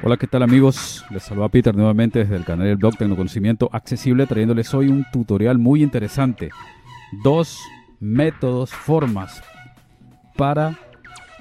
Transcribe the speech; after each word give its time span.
Hola, 0.00 0.16
¿qué 0.16 0.28
tal 0.28 0.44
amigos? 0.44 1.04
Les 1.10 1.24
saluda 1.24 1.48
Peter 1.48 1.74
nuevamente 1.74 2.20
desde 2.20 2.36
el 2.36 2.44
canal 2.44 2.68
del 2.68 2.76
blog 2.76 2.96
Tecnoconocimiento 2.96 3.68
Accesible, 3.72 4.26
trayéndoles 4.26 4.72
hoy 4.72 4.86
un 4.86 5.04
tutorial 5.12 5.58
muy 5.58 5.82
interesante. 5.82 6.50
Dos 7.24 7.58
métodos, 7.98 8.70
formas 8.70 9.42
para 10.36 10.78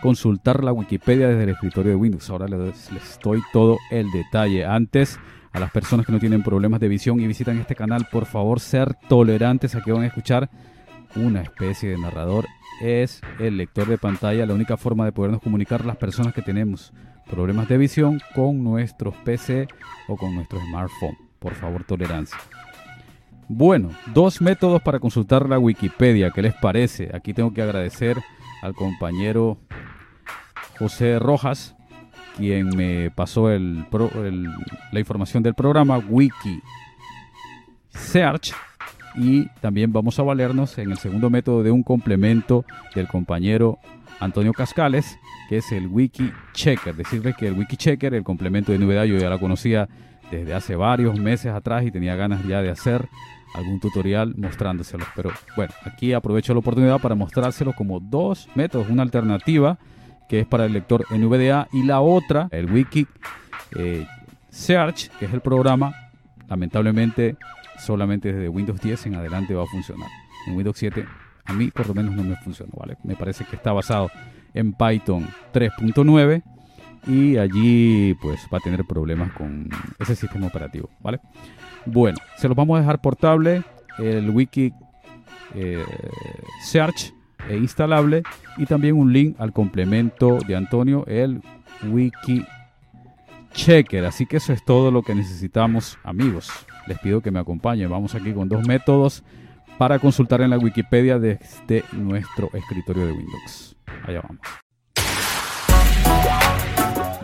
consultar 0.01 0.63
la 0.63 0.73
Wikipedia 0.73 1.28
desde 1.28 1.43
el 1.43 1.49
escritorio 1.49 1.91
de 1.91 1.97
Windows. 1.97 2.28
Ahora 2.31 2.47
les, 2.47 2.91
les 2.91 3.20
doy 3.23 3.43
todo 3.54 3.78
el 3.91 4.09
detalle. 4.09 4.65
Antes, 4.65 5.19
a 5.53 5.60
las 5.60 5.69
personas 5.69 6.08
que 6.08 6.12
no 6.12 6.19
tienen 6.19 6.42
problemas 6.42 6.79
de 6.79 6.87
visión 6.87 7.19
y 7.19 7.28
visitan 7.28 7.60
este 7.60 7.76
canal, 7.76 8.08
por 8.12 8.26
favor, 8.26 8.60
ser 8.60 8.96
tolerantes 9.08 9.76
a 9.76 9.81
que 9.81 9.92
van 9.92 10.01
a 10.01 10.08
escuchar 10.08 10.49
una 11.15 11.42
especie 11.42 11.92
de 11.92 11.99
narrador. 11.99 12.47
Es 12.81 13.21
el 13.37 13.58
lector 13.58 13.87
de 13.87 13.99
pantalla 13.99 14.47
la 14.47 14.55
única 14.55 14.78
forma 14.78 15.05
de 15.05 15.12
podernos 15.12 15.44
comunicar 15.44 15.85
las 15.85 15.97
personas 15.97 16.34
que 16.34 16.41
tenemos 16.41 16.91
problemas 17.30 17.67
de 17.67 17.77
visión 17.77 18.21
con 18.34 18.63
nuestros 18.63 19.16
PC 19.17 19.67
o 20.07 20.16
con 20.16 20.35
nuestro 20.35 20.59
smartphone. 20.59 21.18
Por 21.40 21.54
favor, 21.54 21.84
tolerancia. 21.84 22.38
Bueno, 23.49 23.91
dos 24.13 24.41
métodos 24.41 24.81
para 24.81 24.99
consultar 24.99 25.48
la 25.48 25.58
Wikipedia. 25.58 26.32
¿Qué 26.32 26.41
les 26.41 26.54
parece? 26.54 27.09
Aquí 27.13 27.34
tengo 27.34 27.54
que 27.54 27.62
agradecer 27.62 28.18
al 28.62 28.73
compañero 28.73 29.58
José 30.77 31.18
Rojas, 31.18 31.76
quien 32.35 32.76
me 32.76 33.09
pasó 33.12 33.49
el, 33.49 33.85
la 34.91 34.99
información 34.99 35.44
del 35.44 35.54
programa 35.54 35.98
Wiki 35.98 36.62
Search. 37.90 38.54
Y 39.16 39.48
también 39.62 39.94
vamos 39.94 40.20
a 40.20 40.23
valernos 40.23 40.77
en 40.77 40.91
el 40.91 40.98
segundo 40.98 41.30
método 41.30 41.63
de 41.63 41.71
un 41.71 41.84
complemento 41.84 42.66
del 42.94 43.07
compañero 43.07 43.80
Antonio 44.20 44.53
Cascales, 44.53 45.20
que 45.49 45.57
es 45.57 45.71
el 45.71 45.88
Wiki 45.88 46.31
Checker. 46.53 46.95
Decirles 46.95 47.35
que 47.35 47.48
el 47.48 47.53
Wiki 47.53 47.77
Checker, 47.77 48.13
el 48.13 48.23
complemento 48.23 48.71
de 48.71 48.80
novedad, 48.80 49.05
yo 49.05 49.17
ya 49.17 49.30
la 49.30 49.38
conocía 49.38 49.88
desde 50.31 50.53
hace 50.53 50.76
varios 50.76 51.20
meses 51.20 51.53
atrás 51.53 51.85
y 51.85 51.91
tenía 51.91 52.16
ganas 52.16 52.46
ya 52.46 52.62
de 52.62 52.70
hacer 52.70 53.07
algún 53.54 53.79
tutorial 53.79 54.35
mostrándoselos. 54.37 55.07
Pero 55.15 55.32
bueno, 55.55 55.74
aquí 55.85 56.13
aprovecho 56.13 56.54
la 56.54 56.59
oportunidad 56.59 56.99
para 56.99 57.15
mostrárselos 57.15 57.76
como 57.76 57.99
dos 57.99 58.49
métodos, 58.55 58.90
una 58.90 59.04
alternativa 59.04 59.77
que 60.27 60.41
es 60.41 60.46
para 60.46 60.65
el 60.65 60.74
lector 60.74 61.05
NVDA 61.09 61.70
y 61.71 61.84
la 61.84 62.02
otra, 62.02 62.49
el 62.52 62.70
Wiki 62.70 63.07
eh, 63.77 64.05
Search, 64.49 65.09
que 65.17 65.25
es 65.25 65.33
el 65.33 65.39
programa, 65.39 65.93
lamentablemente 66.49 67.37
solamente 67.79 68.33
desde 68.33 68.49
Windows 68.49 68.81
10 68.81 69.05
en 69.05 69.15
adelante 69.15 69.53
va 69.53 69.63
a 69.63 69.67
funcionar. 69.67 70.09
En 70.47 70.55
Windows 70.55 70.77
7 70.77 71.05
a 71.47 71.53
mí 71.53 71.71
por 71.71 71.87
lo 71.87 71.93
menos 71.93 72.15
no 72.15 72.23
me 72.23 72.35
funcionó, 72.35 72.73
¿vale? 72.77 72.97
Me 73.03 73.15
parece 73.15 73.45
que 73.45 73.55
está 73.55 73.71
basado 73.71 74.11
en 74.53 74.73
Python 74.73 75.27
3.9 75.53 76.43
y 77.07 77.37
allí 77.37 78.13
pues 78.21 78.41
va 78.53 78.57
a 78.57 78.61
tener 78.61 78.83
problemas 78.85 79.31
con 79.31 79.69
ese 79.99 80.15
sistema 80.15 80.47
operativo, 80.47 80.89
¿vale? 80.99 81.19
Bueno, 81.85 82.17
se 82.37 82.47
los 82.47 82.57
vamos 82.57 82.77
a 82.77 82.81
dejar 82.81 82.99
portable, 82.99 83.63
el 83.97 84.29
wiki 84.29 84.73
eh, 85.55 85.83
search 86.63 87.13
e 87.49 87.55
instalable 87.55 88.23
y 88.57 88.65
también 88.65 88.95
un 88.95 89.13
link 89.13 89.39
al 89.39 89.53
complemento 89.53 90.37
de 90.45 90.55
Antonio, 90.55 91.05
el 91.07 91.41
wiki 91.89 92.45
checker. 93.53 94.05
Así 94.05 94.25
que 94.25 94.37
eso 94.37 94.51
es 94.51 94.63
todo 94.65 94.91
lo 94.91 95.01
que 95.01 95.15
necesitamos, 95.15 95.97
amigos. 96.03 96.51
Les 96.87 96.99
pido 96.99 97.21
que 97.21 97.31
me 97.31 97.39
acompañen. 97.39 97.89
Vamos 97.89 98.15
aquí 98.15 98.33
con 98.33 98.49
dos 98.49 98.67
métodos 98.67 99.23
para 99.78 100.00
consultar 100.00 100.42
en 100.42 100.50
la 100.50 100.58
Wikipedia 100.58 101.20
desde 101.20 101.83
nuestro 101.92 102.50
escritorio 102.53 103.06
de 103.06 103.11
Windows. 103.14 103.75
Allá 104.06 104.22
vamos. 104.22 104.42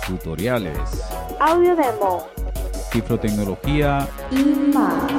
Tutoriales, 0.07 0.79
audio 1.39 1.75
demo, 1.75 2.25
cifrotecnología 2.91 4.07
y 4.31 4.43
más. 4.73 5.11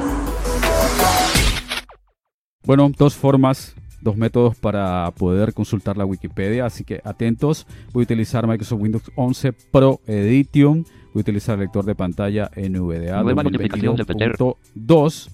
Bueno, 2.63 2.91
dos 2.97 3.15
formas 3.15 3.73
dos 4.05 4.15
métodos 4.15 4.55
para 4.55 5.11
poder 5.17 5.53
consultar 5.53 5.97
la 5.97 6.05
Wikipedia, 6.05 6.65
así 6.67 6.85
que 6.85 7.01
atentos. 7.03 7.67
Voy 7.91 8.03
a 8.03 8.05
utilizar 8.05 8.47
Microsoft 8.47 8.79
Windows 8.79 9.11
11 9.15 9.51
Pro 9.71 9.99
Edition, 10.05 10.85
voy 11.11 11.19
a 11.19 11.21
utilizar 11.21 11.55
el 11.55 11.61
lector 11.61 11.85
de 11.85 11.95
pantalla 11.95 12.51
NVDA 12.55 13.23
2022.2. 13.23 15.29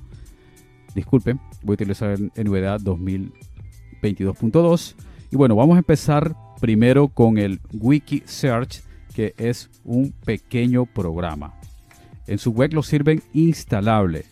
Disculpen, 0.96 1.42
voy 1.64 1.74
a 1.74 1.76
utilizar 1.76 2.18
NVDA 2.18 2.78
2022.2. 2.80 4.96
Y 5.32 5.36
bueno, 5.36 5.58
vamos 5.58 5.76
a 5.76 5.80
empezar 5.80 6.34
primero 6.62 7.10
con 7.10 7.38
el 7.38 7.60
Wiki 7.74 8.24
Search, 8.26 8.84
que 9.14 9.34
es 9.38 9.70
un 9.84 10.14
pequeño 10.24 10.86
programa. 10.86 11.56
En 12.26 12.38
su 12.38 12.52
web 12.52 12.72
lo 12.74 12.84
sirven 12.84 13.22
instalable, 13.34 14.24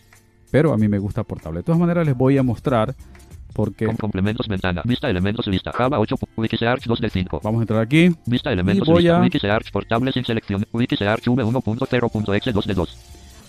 pero 0.50 0.72
a 0.72 0.78
mí 0.78 0.88
me 0.88 0.98
gusta 0.98 1.24
portable. 1.24 1.60
De 1.60 1.64
todas 1.64 1.78
maneras 1.78 2.06
les 2.06 2.16
voy 2.16 2.38
a 2.38 2.42
mostrar 2.42 2.96
porque 3.52 3.86
con 3.86 3.96
complementos 3.96 4.48
ventana, 4.48 4.82
vista 4.84 5.08
elementos 5.08 5.46
lista, 5.46 5.72
Java 5.72 5.98
8, 5.98 6.16
Wikisearch 6.36 6.84
2 6.84 7.00
de 7.00 7.10
5. 7.10 7.40
Vamos 7.42 7.60
a 7.60 7.62
entrar 7.62 7.80
aquí. 7.80 8.10
Vista 8.26 8.52
elementos 8.52 8.88
y 8.88 8.90
voy 8.90 9.02
lista, 9.02 9.18
a... 9.18 9.20
Wikisearch 9.22 9.70
portable 9.70 10.12
sin 10.12 10.24
selección, 10.24 10.66
Wikisearch 10.72 11.24
v1.0.exe 11.24 12.52
2 12.52 12.66
de 12.66 12.74
2. 12.74 12.98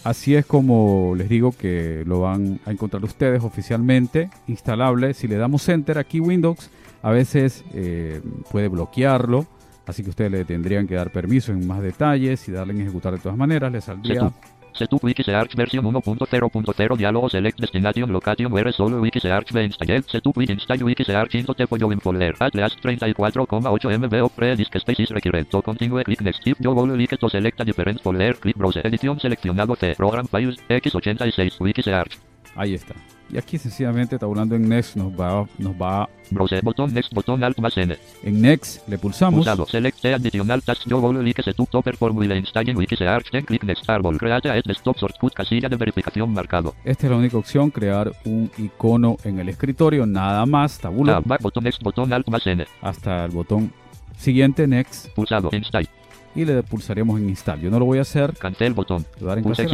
Así 0.03 0.35
es 0.35 0.45
como 0.45 1.13
les 1.15 1.29
digo 1.29 1.51
que 1.51 2.03
lo 2.07 2.21
van 2.21 2.59
a 2.65 2.71
encontrar 2.71 3.03
ustedes 3.03 3.43
oficialmente 3.43 4.29
instalable. 4.47 5.13
Si 5.13 5.27
le 5.27 5.37
damos 5.37 5.67
enter 5.69 5.99
aquí 5.99 6.19
Windows, 6.19 6.71
a 7.03 7.11
veces 7.11 7.63
eh, 7.73 8.21
puede 8.51 8.67
bloquearlo. 8.67 9.45
Así 9.85 10.03
que 10.03 10.09
ustedes 10.09 10.31
le 10.31 10.45
tendrían 10.45 10.87
que 10.87 10.95
dar 10.95 11.11
permiso 11.11 11.51
en 11.51 11.67
más 11.67 11.81
detalles 11.81 12.47
y 12.47 12.51
darle 12.51 12.73
en 12.73 12.81
ejecutar 12.81 13.13
de 13.13 13.19
todas 13.19 13.37
maneras. 13.37 13.71
Le 13.71 13.81
saldría 13.81 14.31
Setup 14.73 15.03
Wikisearch 15.03 15.55
versión 15.55 15.85
1.0.0 15.85 16.97
diálogo 16.97 17.29
select 17.29 17.59
destination 17.59 18.11
location 18.11 18.51
where 18.51 18.71
solo 18.71 19.01
Wikisearch 19.01 19.51
be 19.53 19.63
installed 19.63 20.03
Setup 20.09 20.37
with 20.37 20.49
install 20.49 20.79
Wikisearch 20.79 21.35
into 21.35 21.53
the 21.53 21.67
follow 21.67 21.99
folder 21.99 22.33
at 22.39 22.55
last 22.55 22.79
34,8 22.81 24.01
MB 24.01 24.23
of 24.23 24.31
pre 24.31 24.55
disk 24.55 24.77
space 24.77 24.99
is 25.03 25.11
required 25.11 25.49
to 25.49 25.61
continue 25.61 26.03
click 26.03 26.21
next. 26.21 26.41
If 26.45 26.59
you 26.59 26.71
will 26.71 26.97
like 26.97 27.17
to 27.17 27.29
select 27.29 27.61
a 27.61 27.65
different 27.65 28.01
folder 28.01 28.33
click 28.35 28.57
browse 28.57 28.81
edición 28.83 29.19
seleccionado 29.19 29.75
C 29.75 29.93
program 29.95 30.27
files 30.27 30.57
x86 30.69 31.59
Wikisearch. 31.59 32.17
Ahí 32.55 32.73
está 32.73 32.95
y 33.31 33.37
aquí 33.37 33.57
sencillamente 33.57 34.17
tabulando 34.19 34.55
en 34.55 34.67
Next 34.67 34.95
nos 34.95 35.11
va, 35.11 35.47
nos 35.57 35.73
va 35.73 36.09
Browser, 36.29 36.63
botón 36.63 36.93
Next, 36.93 37.13
botón 37.13 37.43
Alt 37.43 37.59
más 37.59 37.77
N. 37.77 37.97
En 38.23 38.41
Next 38.41 38.87
le 38.87 38.97
pulsamos. 38.97 39.39
Pulsado, 39.39 39.65
Select 39.65 40.05
Additional 40.05 40.61
Task 40.61 40.87
Yo 40.87 40.99
Google 40.99 41.23
Like 41.23 41.43
Setup 41.43 41.69
Topper 41.69 41.95
Formula 41.95 42.35
Installing 42.35 42.77
Wikisearch 42.77 43.31
Then 43.31 43.45
Click 43.45 43.63
Next 43.63 43.89
Árbol 43.89 44.17
Create 44.17 44.49
a 44.49 44.61
Desktop 44.61 44.97
Shortcut 44.97 45.33
Casilla 45.33 45.69
de 45.69 45.75
verificación 45.75 46.31
marcado. 46.33 46.75
Esta 46.83 47.07
es 47.07 47.11
la 47.11 47.17
única 47.17 47.37
opción, 47.37 47.69
crear 47.69 48.11
un 48.25 48.49
icono 48.57 49.17
en 49.23 49.39
el 49.39 49.49
escritorio, 49.49 50.05
nada 50.05 50.45
más, 50.45 50.79
tabula. 50.79 51.21
Back, 51.23 51.41
botón 51.41 51.63
Next, 51.63 51.81
botón 51.81 52.11
Alt 52.13 52.27
más 52.29 52.45
N. 52.47 52.65
Hasta 52.81 53.25
el 53.25 53.31
botón 53.31 53.71
siguiente, 54.17 54.67
Next. 54.67 55.09
Pulsado, 55.13 55.49
Install 55.51 55.87
y 56.35 56.45
le 56.45 56.63
pulsaríamos 56.63 57.19
en 57.19 57.29
install. 57.29 57.61
Yo 57.61 57.69
no 57.69 57.79
lo 57.79 57.85
voy 57.85 57.99
a 57.99 58.01
hacer. 58.01 58.33
Cancel 58.37 58.73
botón. 58.73 59.05
Pulse 59.43 59.67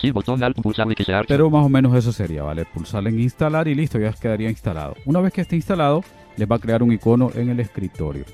sí, 0.00 0.10
botón 0.10 0.42
alt, 0.42 0.60
pulsar 0.60 0.86
Wikisearch. 0.86 1.26
Pero 1.28 1.50
más 1.50 1.64
o 1.64 1.68
menos 1.68 1.94
eso 1.94 2.12
sería, 2.12 2.42
¿vale? 2.42 2.64
Pulsar 2.64 3.06
en 3.06 3.18
instalar 3.20 3.68
y 3.68 3.74
listo, 3.74 3.98
ya 3.98 4.12
quedaría 4.12 4.50
instalado. 4.50 4.94
Una 5.06 5.20
vez 5.20 5.32
que 5.32 5.40
esté 5.40 5.56
instalado, 5.56 6.04
les 6.36 6.50
va 6.50 6.56
a 6.56 6.58
crear 6.58 6.82
un 6.82 6.92
icono 6.92 7.30
en 7.34 7.50
el 7.50 7.60
escritorio. 7.60 8.24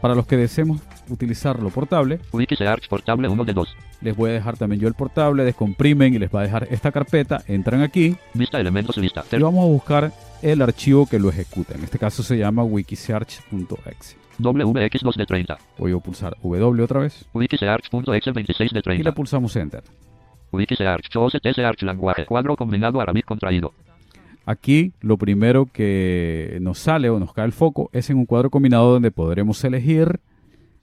Para 0.00 0.16
los 0.16 0.26
que 0.26 0.36
deseemos 0.36 0.80
utilizarlo 1.08 1.70
portable, 1.70 2.18
Wikisearch 2.32 2.88
portable 2.88 3.28
1 3.28 3.44
de 3.44 3.52
2. 3.52 3.76
Les 4.00 4.16
voy 4.16 4.30
a 4.30 4.32
dejar 4.32 4.56
también 4.56 4.80
yo 4.80 4.88
el 4.88 4.94
portable, 4.94 5.44
descomprimen 5.44 6.14
y 6.14 6.18
les 6.18 6.28
va 6.28 6.40
a 6.40 6.42
dejar 6.42 6.66
esta 6.70 6.90
carpeta. 6.90 7.44
Entran 7.46 7.82
aquí. 7.82 8.16
Vista 8.34 8.58
elementos 8.58 8.96
lista. 8.96 9.24
Y 9.30 9.36
vamos 9.36 9.64
a 9.64 9.68
buscar 9.68 10.12
el 10.42 10.60
archivo 10.60 11.06
que 11.06 11.20
lo 11.20 11.28
ejecuta. 11.28 11.74
En 11.74 11.84
este 11.84 12.00
caso 12.00 12.24
se 12.24 12.36
llama 12.36 12.64
wikisearch.exe. 12.64 14.21
WX2 14.38 15.16
de 15.16 15.26
30. 15.26 15.58
Voy 15.78 15.92
a 15.92 15.98
pulsar 15.98 16.36
W 16.42 16.82
otra 16.82 17.00
vez. 17.00 17.24
Wikisearch.exe 17.32 18.32
26 18.32 18.72
de 18.72 18.82
30. 18.82 19.00
Y 19.00 19.04
le 19.04 19.12
pulsamos 19.12 19.54
Enter. 19.56 19.82
Wikisearch, 20.52 21.08
Chose 21.08 21.38
Search 21.42 21.82
lenguaje, 21.82 22.26
cuadro 22.26 22.56
combinado 22.56 23.00
Arabic 23.00 23.24
contraído. 23.24 23.72
Aquí 24.44 24.92
lo 25.00 25.16
primero 25.16 25.66
que 25.66 26.58
nos 26.60 26.78
sale 26.78 27.08
o 27.10 27.18
nos 27.18 27.32
cae 27.32 27.46
el 27.46 27.52
foco 27.52 27.90
es 27.92 28.10
en 28.10 28.18
un 28.18 28.26
cuadro 28.26 28.50
combinado 28.50 28.92
donde 28.92 29.10
podremos 29.10 29.62
elegir 29.64 30.20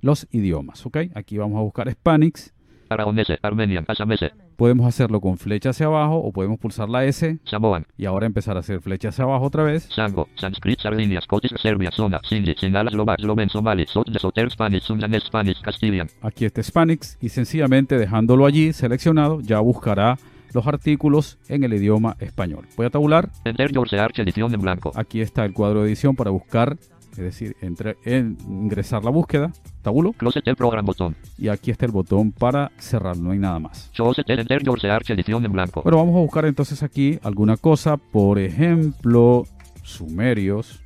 los 0.02 0.28
idiomas. 0.32 0.86
¿ok? 0.86 0.98
Aquí 1.14 1.38
vamos 1.38 1.60
a 1.60 1.62
buscar 1.62 1.92
Spanish. 1.92 2.52
Aragonese, 2.90 3.38
Armenian, 3.42 3.86
Asamese. 3.88 4.32
Podemos 4.56 4.86
hacerlo 4.88 5.22
con 5.22 5.38
flecha 5.38 5.70
hacia 5.70 5.86
abajo 5.86 6.16
o 6.18 6.32
podemos 6.32 6.60
pulsar 6.60 6.90
la 6.90 7.06
S. 7.06 7.40
Samoan. 7.46 7.86
Y 7.98 8.06
ahora 8.06 8.26
empezar 8.26 8.58
a 8.58 8.62
hacer 8.62 8.82
flecha 8.82 9.10
hacia 9.10 9.24
abajo 9.24 9.46
otra 9.46 9.64
vez. 9.64 9.84
Sango, 9.94 10.28
Sanskrit, 10.36 10.80
Sardinia, 10.80 11.22
Scottish, 11.22 11.56
Serbia, 11.62 11.92
Zona, 11.92 12.20
Sindhi, 12.28 12.56
Sinhala, 12.56 12.92
Slovak, 12.92 13.20
Sloven, 13.20 13.50
Somali, 13.50 13.86
Sot, 13.88 14.08
Soter, 14.18 14.52
Spanish, 14.52 14.84
Sundanese, 14.84 15.28
Spanish, 15.28 15.62
Castilian. 15.62 16.08
Aquí 16.22 16.46
está 16.46 16.62
Spanish 16.64 17.16
y 17.22 17.30
sencillamente 17.30 17.98
dejándolo 17.98 18.46
allí 18.46 18.74
seleccionado 18.74 19.40
ya 19.42 19.60
buscará 19.60 20.18
los 20.54 20.66
artículos 20.66 21.38
en 21.48 21.64
el 21.64 21.74
idioma 21.74 22.18
español. 22.20 22.66
Voy 22.76 22.88
a 22.88 22.90
tabular. 22.90 23.30
Enter 23.46 23.72
your 23.72 23.88
search 23.88 24.18
edición 24.20 24.54
en 24.54 24.62
blanco. 24.62 24.92
Aquí 24.96 25.22
está 25.22 25.46
el 25.46 25.54
cuadro 25.54 25.84
de 25.84 25.90
edición 25.90 26.16
para 26.16 26.32
buscar, 26.32 26.76
es 27.12 27.18
decir, 27.18 27.56
entre, 27.62 27.98
en- 28.04 28.36
ingresar 28.50 29.04
la 29.06 29.12
búsqueda. 29.12 29.52
Tabulo. 29.82 30.14
Close 30.14 30.42
el 30.44 30.56
program 30.56 30.86
botón. 30.86 31.16
Y 31.38 31.48
aquí 31.48 31.72
está 31.72 31.86
el 31.86 31.92
botón 31.92 32.32
para 32.32 32.72
cerrar, 32.78 33.18
no 33.18 33.32
hay 33.32 33.40
nada 33.40 33.60
más. 33.60 33.90
Show 33.94 34.14
set 34.14 34.30
enter 34.30 34.64
your 34.64 34.80
search 34.80 35.10
edición 35.12 35.44
en 35.46 35.52
blanco. 35.52 35.82
Bueno, 35.82 35.98
vamos 35.98 36.16
a 36.16 36.20
buscar 36.20 36.46
entonces 36.46 36.84
aquí 36.84 37.20
alguna 37.24 37.58
cosa, 37.58 37.98
por 37.98 38.40
ejemplo, 38.40 39.46
sumerios. 39.84 40.82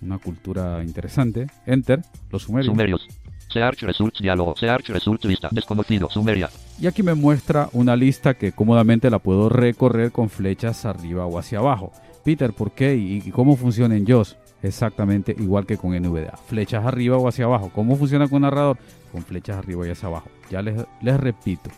Una 0.00 0.18
cultura 0.18 0.82
interesante. 0.82 1.46
Enter, 1.66 2.00
los 2.30 2.42
sumerios. 2.42 2.72
Sumerios. 2.72 3.08
Search 3.52 3.82
results 3.82 4.20
diálogo. 4.20 4.54
Search 4.56 4.88
results 4.88 5.26
vista. 5.26 5.48
Desconocido. 5.50 6.08
Sumeria. 6.10 6.48
Y 6.80 6.86
aquí 6.86 7.02
me 7.02 7.14
muestra 7.14 7.68
una 7.72 7.94
lista 7.94 8.34
que 8.34 8.52
cómodamente 8.52 9.10
la 9.10 9.18
puedo 9.18 9.48
recorrer 9.50 10.10
con 10.10 10.30
flechas 10.30 10.86
arriba 10.86 11.26
o 11.26 11.38
hacia 11.38 11.58
abajo. 11.58 11.92
Peter, 12.24 12.52
¿por 12.52 12.72
qué 12.72 12.96
y 12.96 13.18
y 13.18 13.30
cómo 13.30 13.56
funciona 13.56 13.96
en 13.96 14.06
JOS? 14.06 14.36
Exactamente 14.62 15.34
igual 15.38 15.66
que 15.66 15.76
con 15.76 15.92
NVDA. 15.96 16.36
Flechas 16.36 16.84
arriba 16.84 17.16
o 17.16 17.26
hacia 17.28 17.46
abajo. 17.46 17.70
¿Cómo 17.74 17.96
funciona 17.96 18.28
con 18.28 18.42
narrador? 18.42 18.78
Con 19.10 19.22
flechas 19.22 19.56
arriba 19.56 19.86
y 19.86 19.90
hacia 19.90 20.08
abajo. 20.08 20.28
Ya 20.50 20.62
les, 20.62 20.84
les 21.00 21.18
repito. 21.18 21.70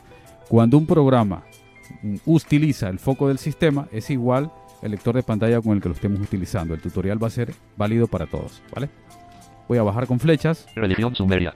Cuando 0.49 0.77
un 0.77 0.87
programa 0.87 1.45
utiliza 2.27 2.89
el 2.89 2.99
foco 2.99 3.29
del 3.29 3.39
sistema, 3.39 3.89
es 3.93 4.11
igual 4.11 4.51
el 4.83 4.91
lector 4.91 5.15
de 5.15 5.23
pantalla 5.23 5.61
con 5.61 5.73
el 5.73 5.81
que 5.83 5.89
lo 5.89 5.95
estemos 5.95 6.21
utilizando. 6.21 6.75
El 6.75 6.81
tutorial 6.81 7.23
va 7.23 7.29
a 7.29 7.31
ser 7.31 7.55
válido 7.77 8.07
para 8.07 8.27
todos. 8.27 8.63
¿vale? 8.75 8.91
Voy 9.69 9.79
a 9.79 9.83
bajar 9.83 10.07
con 10.07 10.21
flechas 10.21 10.67
Religión 10.75 11.15
sumeria. 11.15 11.55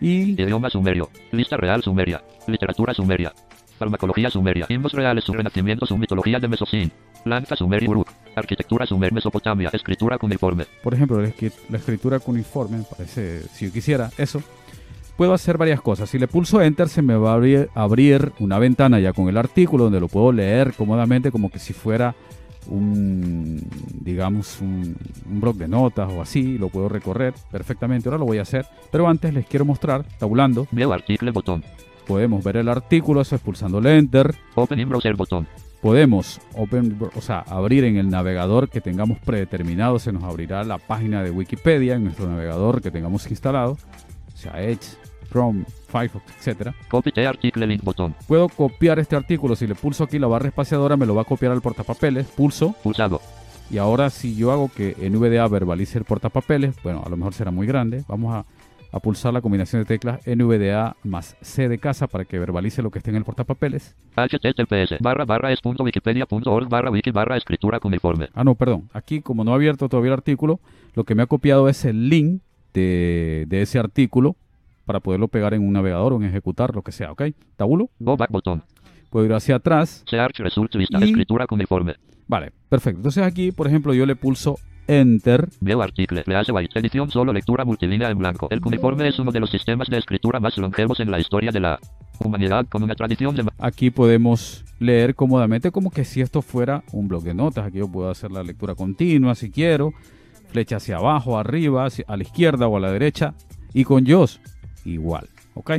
y 0.00 0.40
Idioma 0.40 0.70
sumerio. 0.70 1.10
Lista 1.32 1.56
real 1.56 1.82
sumeria. 1.82 2.22
Literatura 2.46 2.94
sumeria. 2.94 3.32
Farmacología 3.78 4.30
sumeria. 4.30 4.66
Himnos 4.68 4.92
reales 4.92 5.24
su 5.24 5.32
renacimiento 5.32 5.86
su 5.86 5.96
mitología 5.96 6.38
de 6.38 6.48
Mesocín. 6.48 6.90
Lanza 7.24 7.56
sumerio 7.56 7.90
Uruk. 7.90 8.08
Arquitectura 8.34 8.86
sumer 8.86 9.12
Mesopotamia. 9.12 9.70
Escritura 9.72 10.18
cuneiforme. 10.18 10.66
por 10.82 10.94
ejemplo, 10.94 11.20
la, 11.20 11.28
escri- 11.28 11.52
la 11.70 11.78
escritura 11.78 12.18
cuneiforme, 12.18 12.78
me 12.78 12.84
parece, 12.84 13.42
si 13.52 13.66
yo 13.66 13.72
quisiera 13.72 14.10
eso, 14.18 14.42
puedo 15.16 15.32
hacer 15.32 15.58
varias 15.58 15.80
cosas. 15.80 16.08
Si 16.10 16.18
le 16.18 16.28
pulso 16.28 16.60
Enter, 16.62 16.88
se 16.88 17.02
me 17.02 17.16
va 17.16 17.30
a 17.32 17.34
abrir, 17.34 17.68
abrir 17.74 18.32
una 18.38 18.58
ventana 18.58 19.00
ya 19.00 19.12
con 19.12 19.28
el 19.28 19.36
artículo 19.36 19.84
donde 19.84 20.00
lo 20.00 20.08
puedo 20.08 20.30
leer 20.32 20.74
cómodamente, 20.74 21.30
como 21.32 21.50
que 21.50 21.58
si 21.58 21.72
fuera 21.72 22.14
un, 22.68 23.60
digamos, 24.00 24.60
un, 24.60 24.96
un 25.30 25.40
blog 25.40 25.56
de 25.56 25.68
notas 25.68 26.10
o 26.12 26.20
así, 26.22 26.58
lo 26.58 26.68
puedo 26.68 26.88
recorrer 26.88 27.34
perfectamente. 27.50 28.08
Ahora 28.08 28.18
lo 28.18 28.26
voy 28.26 28.38
a 28.38 28.42
hacer, 28.42 28.66
pero 28.92 29.08
antes 29.08 29.32
les 29.34 29.46
quiero 29.46 29.64
mostrar, 29.64 30.04
tabulando, 30.18 30.66
View 30.70 30.92
article 30.92 31.30
botón. 31.30 31.64
Podemos 32.08 32.42
ver 32.42 32.56
el 32.56 32.68
artículo, 32.68 33.20
eso 33.20 33.36
es 33.36 33.42
pulsándole 33.42 33.96
Enter. 33.96 34.34
Open 34.54 34.80
in 34.80 34.88
browser 34.88 35.14
botón. 35.14 35.46
Podemos 35.82 36.40
open, 36.56 36.98
o 37.14 37.20
sea, 37.20 37.40
abrir 37.40 37.84
en 37.84 37.98
el 37.98 38.08
navegador 38.08 38.68
que 38.68 38.80
tengamos 38.80 39.18
predeterminado, 39.20 40.00
se 40.00 40.10
nos 40.10 40.24
abrirá 40.24 40.64
la 40.64 40.78
página 40.78 41.22
de 41.22 41.30
Wikipedia 41.30 41.94
en 41.94 42.04
nuestro 42.04 42.26
navegador 42.26 42.82
que 42.82 42.90
tengamos 42.90 43.30
instalado, 43.30 43.78
sea 44.34 44.60
Edge, 44.60 44.96
Chrome, 45.30 45.64
Firefox, 45.86 46.24
the 47.14 47.26
article 47.26 47.78
botón. 47.82 48.16
Puedo 48.26 48.48
copiar 48.48 48.98
este 48.98 49.14
artículo, 49.14 49.54
si 49.54 49.68
le 49.68 49.76
pulso 49.76 50.02
aquí 50.02 50.18
la 50.18 50.26
barra 50.26 50.48
espaciadora 50.48 50.96
me 50.96 51.06
lo 51.06 51.14
va 51.14 51.22
a 51.22 51.26
copiar 51.26 51.52
al 51.52 51.60
portapapeles, 51.60 52.26
pulso 52.26 52.74
Pulsado. 52.82 53.20
y 53.70 53.78
ahora 53.78 54.10
si 54.10 54.34
yo 54.34 54.50
hago 54.50 54.70
que 54.74 54.96
NVDA 54.98 55.46
verbalice 55.46 55.98
el 55.98 56.04
portapapeles, 56.04 56.74
bueno, 56.82 57.04
a 57.06 57.08
lo 57.08 57.16
mejor 57.16 57.34
será 57.34 57.52
muy 57.52 57.68
grande, 57.68 58.02
vamos 58.08 58.34
a, 58.34 58.46
a 58.90 59.00
pulsar 59.00 59.32
la 59.34 59.40
combinación 59.40 59.82
de 59.82 59.86
teclas 59.86 60.20
NVDA 60.26 60.96
más 61.04 61.36
C 61.42 61.68
de 61.68 61.78
casa 61.78 62.06
para 62.06 62.24
que 62.24 62.38
verbalice 62.38 62.82
lo 62.82 62.90
que 62.90 62.98
esté 62.98 63.10
en 63.10 63.16
el 63.16 63.24
portapapeles. 63.24 63.94
https 64.16 64.98
barra 65.00 65.24
barra 65.24 65.52
es 65.52 65.60
punto 65.60 65.84
wikipedia 65.84 66.24
punto 66.26 66.52
org 66.52 66.68
barra 66.68 66.90
wiki 66.90 67.10
barra 67.10 67.36
escritura 67.36 67.80
cuneiforme. 67.80 68.28
Ah, 68.34 68.44
no, 68.44 68.54
perdón. 68.54 68.88
Aquí, 68.92 69.20
como 69.20 69.44
no 69.44 69.52
he 69.52 69.54
abierto 69.54 69.88
todavía 69.88 70.08
el 70.08 70.14
artículo, 70.14 70.60
lo 70.94 71.04
que 71.04 71.14
me 71.14 71.22
ha 71.22 71.26
copiado 71.26 71.68
es 71.68 71.84
el 71.84 72.08
link 72.08 72.40
de, 72.74 73.44
de 73.48 73.62
ese 73.62 73.78
artículo 73.78 74.36
para 74.86 75.00
poderlo 75.00 75.28
pegar 75.28 75.52
en 75.52 75.62
un 75.66 75.72
navegador 75.74 76.14
o 76.14 76.16
en 76.16 76.24
ejecutar, 76.24 76.74
lo 76.74 76.80
que 76.82 76.92
sea, 76.92 77.12
¿ok? 77.12 77.22
Tabulo. 77.56 77.90
Go 77.98 78.16
back 78.16 78.30
botón. 78.30 78.62
Puedo 79.10 79.26
ir 79.26 79.32
hacia 79.34 79.56
atrás. 79.56 80.02
Search 80.06 80.38
results 80.38 80.76
vista. 80.76 80.98
Y- 80.98 81.04
Escritura 81.04 81.46
cuneiforme. 81.46 81.96
Vale, 82.26 82.52
perfecto. 82.68 82.98
Entonces 82.98 83.22
aquí, 83.24 83.52
por 83.52 83.66
ejemplo, 83.66 83.92
yo 83.94 84.06
le 84.06 84.16
pulso 84.16 84.58
Enter. 84.88 85.48
View 85.60 85.80
article. 85.82 86.24
Lease 86.26 86.50
White. 86.50 86.78
Edición 86.78 87.10
solo 87.10 87.32
lectura 87.32 87.64
multilínea 87.64 88.10
en 88.10 88.18
blanco. 88.18 88.48
El 88.50 88.60
cuneiforme 88.60 89.06
es 89.06 89.18
uno 89.18 89.30
de 89.30 89.40
los 89.40 89.50
sistemas 89.50 89.88
de 89.88 89.98
escritura 89.98 90.40
más 90.40 90.56
longevos 90.58 90.98
en 91.00 91.10
la 91.10 91.18
historia 91.20 91.52
de 91.52 91.60
la 91.60 91.78
humanidad 92.18 92.66
con 92.68 92.82
una 92.82 92.94
tradición 92.94 93.36
de 93.36 93.44
Aquí 93.58 93.90
podemos 93.90 94.64
leer 94.80 95.14
cómodamente 95.14 95.70
como 95.70 95.90
que 95.90 96.04
si 96.04 96.20
esto 96.20 96.42
fuera 96.42 96.82
un 96.92 97.06
blog 97.06 97.22
de 97.22 97.34
notas. 97.34 97.66
Aquí 97.66 97.78
yo 97.78 97.86
puedo 97.92 98.10
hacer 98.10 98.32
la 98.32 98.42
lectura 98.42 98.74
continua 98.74 99.34
si 99.34 99.50
quiero. 99.50 99.92
Flecha 100.48 100.76
hacia 100.76 100.96
abajo, 100.96 101.38
arriba, 101.38 101.84
hacia- 101.84 102.06
a 102.08 102.16
la 102.16 102.22
izquierda 102.22 102.66
o 102.66 102.76
a 102.78 102.80
la 102.80 102.90
derecha. 102.90 103.34
Y 103.74 103.84
con 103.84 104.06
JOS, 104.06 104.40
igual, 104.86 105.28
¿ok? 105.54 105.72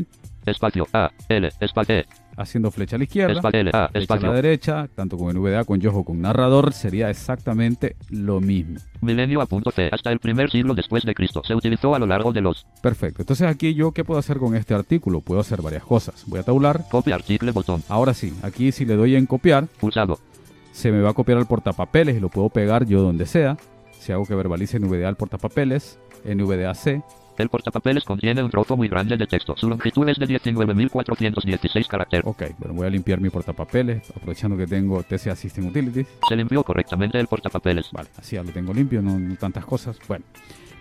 espacio 0.45 0.87
A 0.93 1.11
L 1.27 1.49
espacio 1.59 1.95
E 1.95 2.05
Haciendo 2.39 2.71
flecha 2.71 2.95
a 2.95 2.99
la 2.99 3.03
izquierda. 3.03 3.33
espacio 3.33 3.59
L 3.59 3.71
A 3.73 3.89
flecha 3.89 4.13
a 4.13 4.19
la 4.19 4.33
derecha, 4.33 4.89
tanto 4.95 5.17
con 5.17 5.35
NVDA, 5.35 5.65
con 5.65 5.79
Yoho, 5.79 6.03
con 6.03 6.21
narrador, 6.21 6.73
sería 6.73 7.09
exactamente 7.09 7.95
lo 8.09 8.39
mismo. 8.39 8.79
milenio 9.01 9.41
a 9.41 9.45
punto 9.45 9.71
C 9.71 9.89
hasta 9.91 10.11
el 10.11 10.19
primer 10.19 10.49
siglo 10.49 10.73
después 10.73 11.03
de 11.03 11.13
Cristo 11.13 11.41
se 11.45 11.53
utilizó 11.53 11.93
a 11.95 11.99
lo 11.99 12.07
largo 12.07 12.31
de 12.31 12.41
los 12.41 12.65
Perfecto. 12.81 13.21
Entonces 13.21 13.47
aquí 13.47 13.73
yo, 13.73 13.91
¿qué 13.91 14.03
puedo 14.03 14.19
hacer 14.19 14.37
con 14.37 14.55
este 14.55 14.73
artículo? 14.73 15.21
Puedo 15.21 15.41
hacer 15.41 15.61
varias 15.61 15.83
cosas. 15.83 16.23
Voy 16.27 16.39
a 16.39 16.43
tabular. 16.43 16.85
copy 16.89 17.11
article 17.11 17.51
botón 17.51 17.83
Ahora 17.89 18.13
sí, 18.13 18.33
aquí 18.41 18.71
si 18.71 18.85
le 18.85 18.95
doy 18.95 19.15
en 19.15 19.25
copiar, 19.25 19.67
pulsado 19.79 20.19
se 20.79 20.93
me 20.93 21.01
va 21.01 21.09
a 21.09 21.13
copiar 21.13 21.37
al 21.37 21.45
portapapeles 21.45 22.15
y 22.15 22.19
lo 22.21 22.29
puedo 22.29 22.49
pegar 22.49 22.85
yo 22.85 23.01
donde 23.01 23.25
sea. 23.25 23.57
Si 23.99 24.13
hago 24.13 24.25
que 24.25 24.33
verbalice 24.33 24.79
NVDA 24.79 25.09
al 25.09 25.17
portapapeles, 25.17 25.99
NVDA 26.23 26.73
C, 26.73 27.01
el 27.43 27.49
portapapeles 27.49 28.03
contiene 28.03 28.43
un 28.43 28.49
trozo 28.49 28.77
muy 28.77 28.87
grande 28.87 29.17
de 29.17 29.27
texto 29.27 29.55
su 29.57 29.69
longitud 29.69 30.07
es 30.07 30.17
de 30.19 30.27
19.416 30.27 31.87
caracteres 31.87 32.25
ok, 32.25 32.43
bueno, 32.57 32.73
voy 32.73 32.87
a 32.87 32.89
limpiar 32.89 33.19
mi 33.19 33.29
portapapeles, 33.29 34.09
aprovechando 34.11 34.57
que 34.57 34.67
tengo 34.67 35.03
TCA 35.03 35.35
System 35.35 35.67
Utilities. 35.67 36.07
se 36.27 36.35
limpió 36.35 36.63
correctamente 36.63 37.19
el 37.19 37.27
portapapeles 37.27 37.89
Vale, 37.91 38.09
así 38.17 38.35
ya 38.35 38.43
lo 38.43 38.51
tengo 38.51 38.73
limpio, 38.73 39.01
no, 39.01 39.17
no 39.17 39.35
tantas 39.35 39.65
cosas. 39.65 39.97
Bueno, 40.07 40.25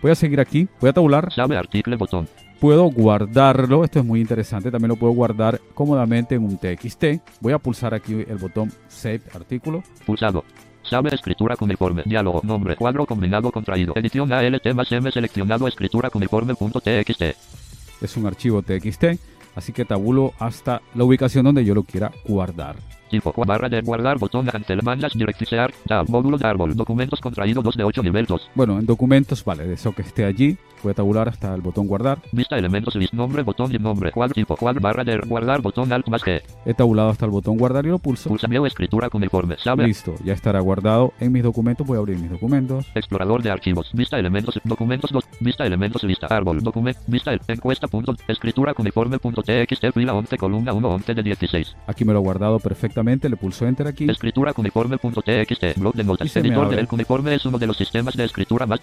voy 0.02 0.10
a 0.10 0.14
seguir 0.14 0.40
aquí, 0.40 0.68
voy 0.80 0.90
a 0.90 0.92
tabular. 0.92 1.32
sabe 1.32 1.56
article 1.56 1.96
botón 1.96 2.28
Puedo 2.60 2.86
guardarlo, 2.86 3.84
esto 3.84 4.00
es 4.00 4.04
muy 4.04 4.20
interesante, 4.20 4.70
también 4.70 4.88
lo 4.88 4.96
puedo 4.96 5.12
guardar 5.12 5.60
cómodamente 5.74 6.34
en 6.34 6.44
un 6.44 6.58
TXT. 6.58 7.04
Voy 7.40 7.52
a 7.52 7.58
pulsar 7.58 7.94
aquí 7.94 8.24
el 8.28 8.36
botón 8.36 8.72
Save 8.88 9.22
Artículo. 9.32 9.84
pulsado 10.04 10.44
Sabe 10.88 11.14
escritura 11.14 11.56
cuneiforme. 11.56 12.02
Diálogo. 12.06 12.40
Nombre. 12.42 12.76
Cuadro 12.76 13.04
combinado 13.04 13.50
contraído. 13.52 13.92
Edición 13.94 14.32
ALT 14.32 14.74
más 14.74 14.90
M 14.90 15.10
seleccionado 15.10 15.68
escritura 15.68 16.08
cuneiforme.txt. 16.08 17.22
Es 18.00 18.16
un 18.16 18.26
archivo 18.26 18.62
TXT, 18.62 19.04
así 19.56 19.72
que 19.72 19.84
tabulo 19.84 20.32
hasta 20.38 20.80
la 20.94 21.04
ubicación 21.04 21.44
donde 21.44 21.64
yo 21.64 21.74
lo 21.74 21.82
quiera 21.82 22.12
guardar. 22.26 22.76
Tipo. 23.08 23.32
Barra 23.46 23.68
de 23.68 23.80
guardar. 23.80 24.18
Botón 24.18 24.46
cancel. 24.46 24.82
Mandas 24.82 25.12
directicear. 25.14 25.72
Tab. 25.86 26.08
Módulo 26.08 26.38
de 26.38 26.46
árbol. 26.46 26.74
Documentos 26.74 27.20
contraído 27.20 27.62
2 27.62 27.76
de 27.76 27.84
8 27.84 28.02
nivel 28.02 28.26
2. 28.26 28.50
Bueno, 28.54 28.78
en 28.78 28.86
documentos, 28.86 29.44
vale, 29.44 29.66
de 29.66 29.74
eso 29.74 29.92
que 29.92 30.02
esté 30.02 30.24
allí, 30.24 30.56
voy 30.82 30.92
a 30.92 30.94
tabular 30.94 31.28
hasta 31.28 31.54
el 31.54 31.60
botón 31.60 31.86
guardar. 31.86 32.18
Vista 32.32 32.56
elementos 32.56 32.94
list. 32.94 33.12
Nombre. 33.12 33.42
Botón 33.42 33.74
y 33.74 33.78
nombre. 33.78 34.12
Cuadro 34.12 34.34
tipo. 34.34 34.56
Cuadro. 34.56 34.80
Barra 34.80 35.04
de 35.04 35.18
guardar. 35.18 35.60
Botón 35.62 35.92
alt 35.92 36.08
más 36.08 36.22
G. 36.22 36.42
He 36.64 36.74
tabulado 36.74 37.10
hasta 37.10 37.24
el 37.24 37.30
botón 37.30 37.56
guardar 37.56 37.86
y 37.86 37.88
lo 37.88 37.98
pulso. 37.98 38.28
Pulsa 38.28 38.46
view 38.46 38.66
escritura 38.66 39.08
cuneiforme. 39.10 39.56
Sabe. 39.58 39.86
Listo, 39.86 40.14
ya 40.24 40.34
estará 40.34 40.60
guardado 40.60 41.12
en 41.20 41.32
mis 41.32 41.42
documentos. 41.42 41.86
Voy 41.86 41.96
a 41.96 42.00
abrir 42.00 42.18
mis 42.18 42.30
documentos. 42.30 42.86
Explorador 42.94 43.42
de 43.42 43.50
archivos. 43.50 43.90
Vista 43.92 44.18
elementos. 44.18 44.60
Documentos 44.64 45.10
2. 45.10 45.24
Vista 45.40 45.64
elementos 45.64 46.02
lista. 46.04 46.26
Árbol. 46.26 46.60
Documento. 46.60 47.00
Vista 47.06 47.32
el, 47.32 47.40
encuesta. 47.48 47.88
Punto. 47.88 48.14
Escritura 48.26 48.74
cuneiforme.txt. 48.74 49.92
Fila 49.92 50.14
11. 50.14 50.36
Columna 50.36 50.72
1. 50.72 50.88
11 50.88 51.14
de 51.14 51.22
16. 51.22 51.76
Aquí 51.86 52.04
me 52.04 52.12
lo 52.12 52.20
he 52.20 52.22
guardado 52.22 52.58
perfectamente, 52.58 52.97
le 53.02 53.36
pulso 53.36 53.66
enter 53.66 53.86
aquí. 53.86 54.08
Escritura 54.10 54.52
cuneiforme.txt. 54.52 55.78
Blog 55.78 55.94
de 55.94 56.04
notas. 56.04 56.36
Editor 56.36 56.68
del 56.74 56.88
cuneiforme 56.88 57.34
es 57.34 57.44
uno 57.46 57.58
de 57.58 57.66
los 57.66 57.76
sistemas 57.76 58.16
de 58.16 58.24
escritura 58.24 58.66
más. 58.66 58.80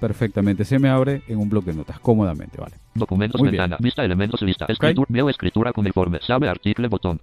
Perfectamente, 0.00 0.64
se 0.64 0.78
me 0.78 0.88
abre 0.88 1.22
en 1.26 1.38
un 1.38 1.48
bloc 1.48 1.64
de 1.64 1.74
notas, 1.74 1.98
cómodamente, 1.98 2.60
vale. 2.60 2.76
Documentos 2.94 3.40
Muy 3.40 3.50
bien. 3.50 3.62
ventana. 3.62 3.78
Vista 3.80 4.04
elementos 4.04 4.40
lista. 4.42 4.66
Escritura. 4.68 5.06
Veo 5.10 5.28
escritura 5.28 5.72
cuneiforme. 5.72 6.20
Sabe 6.24 6.48
article 6.48 6.86
botón. 6.86 7.20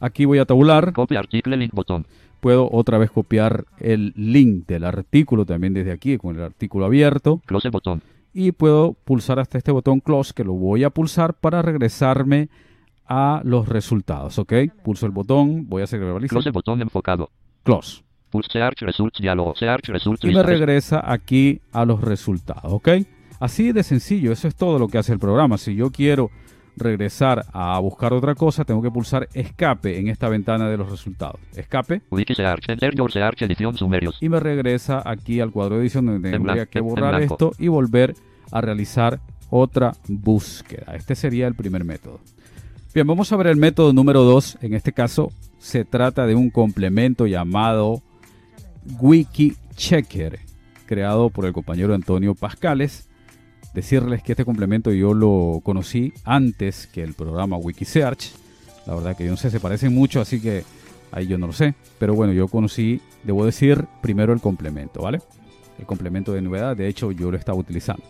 Aquí 0.00 0.24
voy 0.24 0.38
a 0.38 0.46
tabular, 0.46 0.92
Copy 0.94 1.16
article 1.16 1.56
link 1.58 1.72
botón. 1.74 2.06
puedo 2.40 2.70
otra 2.72 2.96
vez 2.98 3.10
copiar 3.10 3.64
el 3.78 4.12
link 4.16 4.66
del 4.66 4.84
artículo 4.84 5.44
también 5.44 5.74
desde 5.74 5.92
aquí 5.92 6.16
con 6.18 6.36
el 6.36 6.42
artículo 6.42 6.84
abierto 6.86 7.40
Close 7.46 7.70
botón. 7.70 8.02
y 8.34 8.52
puedo 8.52 8.92
pulsar 8.92 9.38
hasta 9.38 9.56
este 9.58 9.72
botón 9.72 10.00
close 10.00 10.32
que 10.34 10.44
lo 10.44 10.52
voy 10.52 10.84
a 10.84 10.90
pulsar 10.90 11.32
para 11.34 11.62
regresarme 11.62 12.50
a 13.08 13.40
los 13.44 13.68
resultados, 13.68 14.38
¿ok? 14.38 14.52
Pulso 14.82 15.06
el 15.06 15.12
botón, 15.12 15.68
voy 15.68 15.82
a 15.82 15.84
hacer 15.84 16.00
que 16.00 16.04
verbalice. 16.04 16.30
Close 16.30 16.50
botón 16.50 16.82
enfocado. 16.82 17.30
Close. 17.62 18.02
Pulse 18.30 18.50
search 18.52 18.80
results 18.80 19.20
diálogo. 19.20 19.54
Search 19.56 19.88
results 19.88 20.24
Y 20.24 20.34
me 20.34 20.42
regresa 20.42 21.00
aquí 21.04 21.60
a 21.72 21.84
los 21.84 22.00
resultados, 22.00 22.72
¿ok? 22.72 22.88
Así 23.38 23.72
de 23.72 23.82
sencillo, 23.82 24.32
eso 24.32 24.48
es 24.48 24.54
todo 24.54 24.78
lo 24.78 24.88
que 24.88 24.98
hace 24.98 25.12
el 25.12 25.18
programa. 25.18 25.58
Si 25.58 25.74
yo 25.74 25.90
quiero 25.90 26.30
regresar 26.76 27.46
a 27.52 27.78
buscar 27.78 28.12
otra 28.12 28.34
cosa, 28.34 28.64
tengo 28.64 28.82
que 28.82 28.90
pulsar 28.90 29.28
escape 29.32 29.98
en 29.98 30.08
esta 30.08 30.28
ventana 30.28 30.68
de 30.68 30.76
los 30.76 30.90
resultados. 30.90 31.40
Escape 31.54 32.02
Wikisearch, 32.10 32.68
Enter 32.68 32.94
Your 32.94 33.10
Search 33.10 33.42
Edición 33.42 33.76
Sumerios. 33.76 34.18
y 34.20 34.28
me 34.28 34.40
regresa 34.40 35.02
aquí 35.04 35.40
al 35.40 35.52
cuadro 35.52 35.76
de 35.76 35.82
edición 35.82 36.06
donde 36.06 36.28
En 36.28 36.34
tendría 36.34 36.54
blanco, 36.54 36.70
que 36.70 36.80
borrar 36.80 37.22
esto 37.22 37.52
y 37.58 37.68
volver 37.68 38.14
a 38.52 38.60
realizar 38.60 39.20
otra 39.50 39.92
búsqueda. 40.08 40.94
Este 40.94 41.14
sería 41.14 41.46
el 41.46 41.54
primer 41.54 41.84
método. 41.84 42.20
Bien, 42.96 43.06
vamos 43.06 43.30
a 43.30 43.36
ver 43.36 43.48
el 43.48 43.56
método 43.56 43.92
número 43.92 44.22
2. 44.22 44.56
En 44.62 44.72
este 44.72 44.90
caso 44.90 45.30
se 45.58 45.84
trata 45.84 46.24
de 46.24 46.34
un 46.34 46.48
complemento 46.48 47.26
llamado 47.26 48.00
Wiki 48.98 49.54
Checker, 49.74 50.38
creado 50.86 51.28
por 51.28 51.44
el 51.44 51.52
compañero 51.52 51.94
Antonio 51.94 52.34
Pascales. 52.34 53.06
Decirles 53.74 54.22
que 54.22 54.32
este 54.32 54.46
complemento 54.46 54.92
yo 54.92 55.12
lo 55.12 55.60
conocí 55.62 56.14
antes 56.24 56.86
que 56.86 57.02
el 57.02 57.12
programa 57.12 57.58
Wikisearch. 57.58 58.32
La 58.86 58.94
verdad 58.94 59.14
que 59.14 59.26
yo 59.26 59.30
no 59.30 59.36
sé, 59.36 59.50
se 59.50 59.60
parecen 59.60 59.94
mucho, 59.94 60.22
así 60.22 60.40
que 60.40 60.64
ahí 61.12 61.26
yo 61.26 61.36
no 61.36 61.48
lo 61.48 61.52
sé. 61.52 61.74
Pero 61.98 62.14
bueno, 62.14 62.32
yo 62.32 62.48
conocí, 62.48 63.02
debo 63.24 63.44
decir, 63.44 63.84
primero 64.00 64.32
el 64.32 64.40
complemento, 64.40 65.02
¿vale? 65.02 65.20
El 65.78 65.84
complemento 65.84 66.32
de 66.32 66.40
novedad, 66.40 66.74
de 66.74 66.88
hecho 66.88 67.12
yo 67.12 67.30
lo 67.30 67.36
estaba 67.36 67.58
utilizando. 67.58 68.02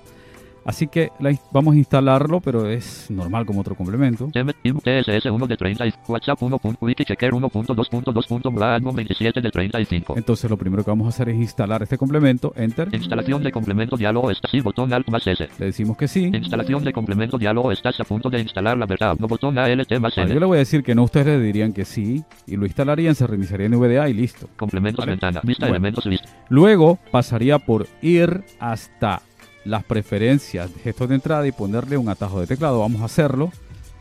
Así 0.66 0.88
que 0.88 1.10
la 1.20 1.34
vamos 1.52 1.74
a 1.74 1.78
instalarlo, 1.78 2.40
pero 2.40 2.68
es 2.68 3.10
normal 3.10 3.46
como 3.46 3.60
otro 3.60 3.74
complemento. 3.74 4.28
M, 4.34 4.52
IM, 4.64 4.78
TSS 4.80 5.26
1 5.26 5.46
de 5.46 5.56
30, 5.56 5.86
y 5.86 5.92
WhatsApp 6.08 6.42
1. 6.42 6.60
Wikichecker 6.80 7.32
1.2.2. 7.32 8.54
Bla, 8.54 8.74
Admin 8.74 8.94
27 8.96 9.40
de 9.40 9.50
35. 9.50 10.14
Entonces 10.16 10.50
lo 10.50 10.56
primero 10.56 10.84
que 10.84 10.90
vamos 10.90 11.06
a 11.06 11.08
hacer 11.10 11.28
es 11.28 11.36
instalar 11.36 11.82
este 11.82 11.96
complemento, 11.98 12.52
enter. 12.56 12.88
Instalación 12.94 13.42
de 13.42 13.52
complemento 13.52 13.96
diálogo 13.96 14.30
está 14.30 14.48
sí, 14.48 14.60
botón 14.60 14.92
Alt 14.92 15.08
más 15.08 15.26
S. 15.26 15.48
Le 15.58 15.66
decimos 15.66 15.96
que 15.96 16.08
sí. 16.08 16.30
Instalación 16.32 16.84
de 16.84 16.92
complemento 16.92 17.38
diálogo 17.38 17.72
estás 17.72 17.98
a 18.00 18.04
punto 18.04 18.28
de 18.30 18.40
instalar 18.40 18.76
la 18.76 18.86
verdad. 18.86 19.16
No 19.18 19.28
botón 19.28 19.58
ALT 19.58 19.92
más 20.00 20.16
Vale, 20.16 20.28
yo 20.28 20.32
N. 20.32 20.40
le 20.40 20.46
voy 20.46 20.56
a 20.56 20.58
decir 20.60 20.82
que 20.82 20.94
no, 20.94 21.04
ustedes 21.04 21.26
le 21.26 21.40
dirían 21.40 21.72
que 21.72 21.84
sí 21.84 22.24
y 22.46 22.56
lo 22.56 22.66
instalarían, 22.66 23.14
se 23.14 23.26
reiniciaría 23.26 23.66
en 23.66 23.78
VDA 23.78 24.08
y 24.08 24.14
listo. 24.14 24.48
Complementos 24.56 25.04
Vale. 25.04 25.12
ventana. 25.12 25.40
Vista 25.44 25.66
Bueno. 25.66 25.76
elementos 25.76 26.06
list. 26.06 26.24
Luego 26.48 26.98
pasaría 27.10 27.58
por 27.58 27.86
ir 28.02 28.42
hasta 28.58 29.22
las 29.66 29.84
preferencias 29.84 30.72
de 30.74 30.80
gestos 30.80 31.08
de 31.08 31.16
entrada 31.16 31.46
y 31.46 31.52
ponerle 31.52 31.96
un 31.96 32.08
atajo 32.08 32.40
de 32.40 32.46
teclado. 32.46 32.80
Vamos 32.80 33.02
a 33.02 33.06
hacerlo 33.06 33.50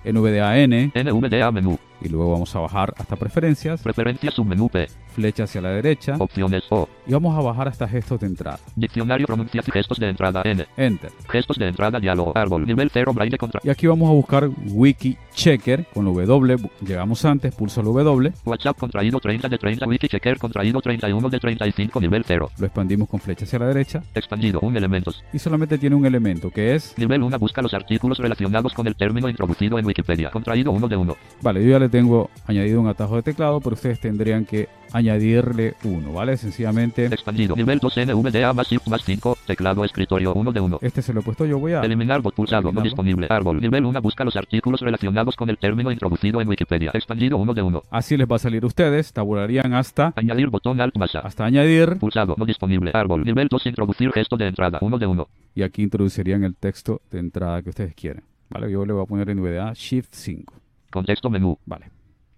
en 0.03 0.21
VDA 0.21 0.59
N 0.59 0.91
NVDA 0.93 1.51
menú. 1.51 1.79
Y 2.05 2.09
luego 2.09 2.31
vamos 2.31 2.55
a 2.55 2.59
bajar 2.59 2.93
hasta 2.97 3.15
preferencias, 3.15 3.81
Preferencias 3.81 4.33
submenú 4.33 4.69
P. 4.69 4.87
flecha 5.13 5.43
hacia 5.43 5.61
la 5.61 5.69
derecha 5.69 6.15
Opciones 6.19 6.63
O. 6.69 6.87
y 7.07 7.13
vamos 7.13 7.37
a 7.37 7.41
bajar 7.41 7.67
hasta 7.67 7.87
gestos 7.87 8.19
de 8.19 8.27
entrada. 8.27 8.59
Diccionario 8.75 9.25
pronunciación 9.25 9.73
gestos 9.73 9.99
de 9.99 10.09
entrada 10.09 10.41
N. 10.45 10.65
Enter. 10.77 11.11
Gestos 11.29 11.57
de 11.57 11.67
entrada 11.67 11.99
diálogo. 11.99 12.31
Árbol. 12.35 12.65
Nivel 12.65 12.89
0 12.91 13.13
braille 13.13 13.37
contra. 13.37 13.59
Y 13.63 13.69
aquí 13.69 13.87
vamos 13.87 14.09
a 14.09 14.13
buscar 14.13 14.49
Wiki 14.67 15.17
Checker 15.33 15.85
con 15.93 16.05
W. 16.05 16.57
Llegamos 16.85 17.25
antes, 17.25 17.53
pulso 17.55 17.81
el 17.81 17.87
W, 17.87 18.31
WhatsApp 18.45 18.77
contraído 18.77 19.19
30 19.19 19.49
de 19.49 19.57
30. 19.57 19.87
Wikichecker 19.87 20.37
contraído 20.37 20.81
31 20.81 21.29
de 21.29 21.39
35 21.39 22.01
nivel 22.01 22.23
0. 22.25 22.51
lo 22.57 22.65
expandimos 22.65 23.09
con 23.09 23.19
flecha 23.19 23.45
hacia 23.45 23.59
la 23.59 23.67
derecha 23.67 24.03
Expandido. 24.13 24.59
Un 24.61 24.77
elementos. 24.77 25.23
y 25.33 25.39
solamente 25.39 25.77
tiene 25.77 25.95
un 25.95 26.05
elemento 26.05 26.49
que 26.51 26.75
es, 26.75 26.93
Nivel 26.97 27.23
1 27.23 27.39
busca 27.39 27.61
los 27.61 27.73
artículos 27.73 28.17
relacionados 28.19 28.73
con 28.73 28.87
el 28.87 28.95
término 28.95 29.29
introducido 29.29 29.77
en 29.79 29.85
Wikipedia. 29.85 30.29
Contraído 30.31 30.71
1 30.71 30.87
de 30.87 30.95
1. 30.97 31.15
vale, 31.41 31.63
yo 31.63 31.71
ya 31.71 31.79
le 31.79 31.89
tengo 31.95 32.29
añadido 32.45 32.81
un 32.81 32.87
atajo 32.87 33.15
de 33.15 33.23
teclado, 33.23 33.61
pero 33.61 33.75
ustedes 33.75 34.01
tendrían 34.01 34.43
que 34.43 34.67
añadirle 34.91 35.75
uno, 35.85 36.11
¿vale? 36.11 36.35
Sencillamente, 36.35 37.05
Expandido. 37.05 37.55
Nivel 37.55 37.79
2 37.79 37.97
NVDA 38.07 38.51
más 38.51 38.67
más 38.85 39.01
5. 39.05 39.37
Teclado 39.47 39.85
escritorio 39.85 40.33
1 40.33 40.51
de 40.51 40.59
1. 40.59 40.79
este 40.81 41.01
se 41.01 41.13
lo 41.13 41.21
he 41.21 41.23
puesto 41.23 41.45
yo, 41.45 41.57
voy 41.57 41.71
a... 41.71 41.79
Eliminar 41.79 42.21
bot 42.21 42.35
pulsado 42.35 42.73
no 42.73 42.81
disponible. 42.81 43.27
Árbol. 43.29 43.61
Nivel 43.61 43.85
1 43.85 44.01
busca 44.01 44.25
los 44.25 44.35
artículos 44.35 44.81
relacionados 44.81 45.37
con 45.37 45.49
el 45.49 45.57
término 45.57 45.89
introducido 45.89 46.41
en 46.41 46.49
Wikipedia. 46.49 46.91
Expandido 46.93 47.37
1 47.37 47.53
de 47.53 47.61
1. 47.61 47.83
Así 47.91 48.17
les 48.17 48.29
va 48.29 48.35
a 48.35 48.39
salir 48.39 48.65
a 48.65 48.67
ustedes, 48.67 49.13
tabularían 49.13 49.73
hasta, 49.73 50.11
Añadir 50.17 50.49
botón 50.49 50.81
Alt 50.81 50.97
más 50.97 51.15
A. 51.15 51.19
hasta 51.19 51.45
añadir 51.45 51.97
Pulsado 51.97 52.35
no 52.37 52.45
disponible. 52.45 52.91
Árbol. 52.93 53.23
Nivel 53.23 53.47
2 53.47 53.67
introducir 53.67 54.11
gesto 54.11 54.35
de 54.35 54.47
entrada 54.47 54.79
1 54.81 54.97
de 54.97 55.07
1. 55.07 55.27
y 55.55 55.63
aquí 55.63 55.81
introducirían 55.83 56.43
el 56.43 56.57
texto 56.57 57.01
de 57.09 57.19
entrada 57.19 57.61
que 57.61 57.69
ustedes 57.69 57.95
quieren, 57.95 58.23
¿vale? 58.49 58.69
Yo 58.69 58.85
le 58.85 58.91
voy 58.91 59.03
a 59.03 59.05
poner 59.05 59.29
en 59.29 59.41
VDA 59.41 59.71
Shift 59.73 60.09
5, 60.11 60.53
Contexto 60.95 61.29
menú. 61.29 61.57
¿vale? 61.65 61.91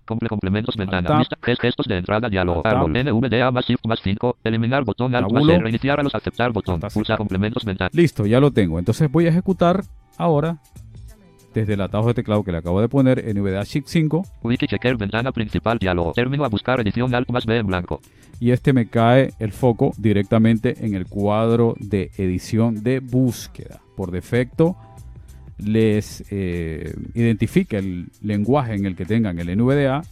Comple 0.06 0.30
complementos 0.30 0.76
ventana. 0.76 1.10
Ges- 1.42 1.60
gestos 1.60 1.86
de 1.86 1.98
entrada 1.98 2.30
diálogo. 2.30 2.62
Árbol. 2.66 2.92
NVDA 2.94 3.52
más 3.52 3.66
Shift 3.66 3.86
más 3.86 4.00
5. 4.04 4.38
Eliminar 4.44 4.84
botón 4.84 5.14
Alt 5.16 5.26
más 5.32 5.34
Tabulo. 5.34 5.54
C. 5.54 5.60
Reiniciar 5.60 6.00
a 6.00 6.04
los 6.04 6.16
aceptar 6.16 6.52
botón. 6.52 6.80
Pulsa 6.94 7.18
complementos 7.18 7.64
ventana. 7.66 7.90
Listo, 7.94 8.26
ya 8.26 8.40
lo 8.40 8.52
tengo. 8.52 8.80
Entonces 8.80 9.12
voy 9.12 9.26
a 9.28 9.30
ejecutar 9.30 9.84
ahora 10.18 10.58
desde 11.54 11.74
el 11.74 11.82
atajo 11.82 12.08
de 12.10 12.14
teclado 12.14 12.44
que 12.44 12.52
le 12.52 12.60
acabo 12.60 12.80
de 12.82 12.88
poner 12.88 13.20
en 13.28 13.42
VDA 13.44 13.64
Shift 13.64 13.88
5 13.88 14.24
Wikichecker 14.44 14.96
ventana 14.96 15.32
principal 15.32 15.78
diálogo. 15.80 16.14
Término 16.14 16.46
a 16.46 16.50
buscar 16.50 16.80
edición 16.80 17.14
Alt 17.16 17.30
más 17.32 17.46
B 17.46 17.58
en 17.58 17.68
blanco. 17.68 18.00
y 18.40 18.52
este 18.52 18.72
me 18.74 18.88
cae 18.88 19.34
el 19.40 19.52
foco 19.52 19.92
directamente 19.98 20.86
en 20.86 20.94
el 20.94 21.08
cuadro 21.08 21.74
de 21.80 22.12
edición 22.18 22.84
de 22.84 23.00
búsqueda. 23.00 23.82
Por 23.96 24.12
defecto 24.12 24.78
les 25.58 26.24
eh, 26.30 26.94
identifica 27.14 27.78
el 27.78 28.08
lenguaje 28.22 28.76
en 28.76 28.86
el 28.86 28.96
que 28.96 29.06
tengan 29.06 29.40
el 29.40 29.58
NVDA 29.58 30.04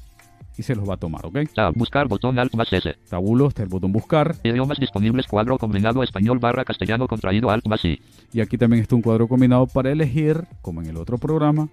y 0.58 0.64
se 0.64 0.75
los 0.75 0.90
va 0.90 0.94
a 0.94 0.98
tomar, 0.98 1.25
¿ok? 1.25 1.38
Tab. 1.54 1.74
Buscar 1.75 2.08
botón 2.08 2.40
Alt 2.40 2.54
más 2.56 2.72
S. 2.72 2.96
Tabulo, 3.10 3.48
está 3.50 3.64
el 3.64 3.70
botón 3.70 3.92
buscar 3.92 4.36
Idiomas 4.44 4.80
disponibles 4.80 5.28
cuadro 5.28 5.58
combinado 5.58 6.02
español 6.02 6.40
barra 6.40 6.64
castellano 6.64 7.08
contraído 7.08 7.50
Alt 7.50 7.68
más 7.68 7.84
I. 7.84 8.02
y 8.32 8.42
aquí 8.42 8.58
también 8.58 8.82
está 8.82 8.96
un 8.96 9.02
cuadro 9.02 9.28
combinado 9.28 9.68
para 9.68 9.92
elegir, 9.92 10.46
como 10.62 10.82
en 10.82 10.88
el 10.88 10.98
otro 10.98 11.18
programa, 11.18 11.70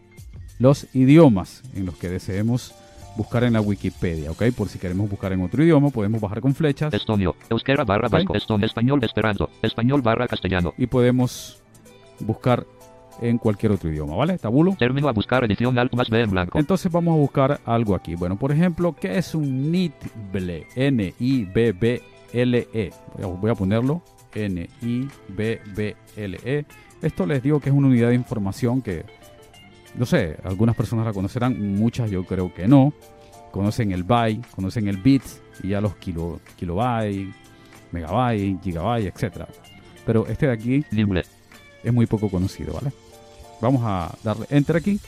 los 0.58 0.86
idiomas 0.94 1.62
en 1.74 1.86
los 1.86 1.96
que 1.96 2.08
deseemos 2.08 2.74
buscar 3.16 3.44
en 3.44 3.52
la 3.52 3.60
Wikipedia, 3.60 4.30
¿ok? 4.30 4.44
Por 4.56 4.68
si 4.68 4.78
queremos 4.78 5.08
buscar 5.08 5.32
en 5.32 5.42
otro 5.42 5.62
idioma, 5.62 5.90
podemos 5.90 6.20
bajar 6.20 6.40
con 6.40 6.54
flechas 6.54 6.92
Estonio. 6.94 7.36
Euskera 7.50 7.84
barra 7.84 8.08
vasco. 8.08 8.34
Eston. 8.34 8.64
Español 8.64 9.02
esperanto. 9.04 9.50
Español 9.62 10.02
barra 10.02 10.26
castellano. 10.26 10.74
y 10.78 10.86
podemos 10.86 11.60
buscar 12.20 12.64
en 13.20 13.38
cualquier 13.38 13.72
otro 13.72 13.90
idioma, 13.90 14.16
¿vale? 14.16 14.38
Tabulo. 14.38 14.74
Término 14.78 15.08
a 15.08 15.12
buscar 15.12 15.44
edición 15.44 15.78
Alt 15.78 15.94
más 15.94 16.08
B 16.08 16.20
en 16.20 16.30
blanco. 16.30 16.58
Entonces 16.58 16.90
vamos 16.90 17.14
a 17.14 17.16
buscar 17.18 17.60
algo 17.64 17.94
aquí. 17.94 18.14
Bueno, 18.14 18.36
por 18.36 18.52
ejemplo, 18.52 18.94
¿qué 18.98 19.18
es 19.18 19.34
un 19.34 19.70
NIBBLE? 19.70 20.66
N-I-B-B-L-E. 20.74 22.10
Voy 23.40 23.50
a, 23.50 23.54
ponerlo. 23.54 24.02
N-I-B-B-L-E. 24.34 25.84
Esto 27.02 27.26
les 27.26 27.42
digo 27.42 27.60
que 27.60 27.68
es 27.68 27.74
una 27.74 27.88
unidad 27.88 28.08
de 28.08 28.14
información 28.14 28.80
que, 28.80 29.04
no 29.96 30.06
sé, 30.06 30.38
algunas 30.44 30.76
personas 30.76 31.04
la 31.04 31.12
conocerán, 31.12 31.76
muchas 31.76 32.10
yo 32.10 32.24
creo 32.24 32.54
que 32.54 32.66
no. 32.68 32.92
Conocen 33.50 33.92
el 33.92 34.04
byte, 34.04 34.46
conocen 34.54 34.88
el 34.88 34.96
bit 34.96 35.22
y 35.62 35.68
ya 35.68 35.80
los 35.80 35.96
kilo, 35.96 36.40
kilobyte, 36.56 37.34
megabyte, 37.90 38.62
gigabyte, 38.62 39.12
etcétera. 39.14 39.46
Pero 40.06 40.26
este 40.26 40.46
de 40.46 40.52
aquí 40.52 40.84
Nible. 40.90 41.24
es 41.82 41.92
muy 41.92 42.06
poco 42.06 42.28
conocido, 42.28 42.74
¿vale? 42.74 42.92
Vamos 43.62 43.82
a 43.84 44.12
darle 44.24 44.46
enter 44.50 44.76
aquí. 44.76 44.98